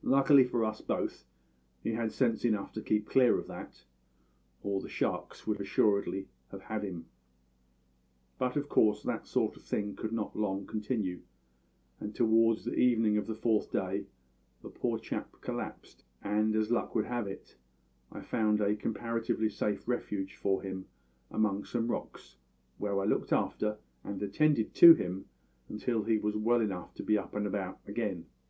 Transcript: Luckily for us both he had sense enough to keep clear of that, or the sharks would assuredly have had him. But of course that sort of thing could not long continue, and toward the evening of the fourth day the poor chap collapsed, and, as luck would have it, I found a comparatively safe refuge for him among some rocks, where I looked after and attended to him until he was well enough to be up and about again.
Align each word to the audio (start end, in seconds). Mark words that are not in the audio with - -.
Luckily 0.00 0.42
for 0.44 0.64
us 0.64 0.80
both 0.80 1.26
he 1.82 1.92
had 1.92 2.10
sense 2.10 2.46
enough 2.46 2.72
to 2.72 2.80
keep 2.80 3.06
clear 3.10 3.38
of 3.38 3.46
that, 3.48 3.84
or 4.62 4.80
the 4.80 4.88
sharks 4.88 5.46
would 5.46 5.60
assuredly 5.60 6.28
have 6.50 6.62
had 6.62 6.82
him. 6.82 7.04
But 8.38 8.56
of 8.56 8.70
course 8.70 9.02
that 9.02 9.26
sort 9.26 9.54
of 9.54 9.62
thing 9.62 9.94
could 9.94 10.12
not 10.12 10.34
long 10.34 10.66
continue, 10.66 11.20
and 12.00 12.14
toward 12.14 12.60
the 12.60 12.72
evening 12.74 13.18
of 13.18 13.26
the 13.26 13.34
fourth 13.34 13.70
day 13.70 14.06
the 14.62 14.70
poor 14.70 14.98
chap 14.98 15.42
collapsed, 15.42 16.04
and, 16.22 16.56
as 16.56 16.70
luck 16.70 16.94
would 16.94 17.04
have 17.04 17.26
it, 17.26 17.58
I 18.10 18.22
found 18.22 18.62
a 18.62 18.76
comparatively 18.76 19.50
safe 19.50 19.86
refuge 19.86 20.36
for 20.36 20.62
him 20.62 20.86
among 21.30 21.66
some 21.66 21.88
rocks, 21.90 22.36
where 22.78 22.98
I 22.98 23.04
looked 23.04 23.30
after 23.30 23.76
and 24.02 24.22
attended 24.22 24.72
to 24.76 24.94
him 24.94 25.26
until 25.68 26.04
he 26.04 26.16
was 26.16 26.34
well 26.34 26.62
enough 26.62 26.94
to 26.94 27.02
be 27.02 27.18
up 27.18 27.34
and 27.34 27.46
about 27.46 27.78
again. 27.86 28.24